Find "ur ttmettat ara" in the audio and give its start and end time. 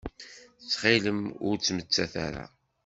1.47-2.45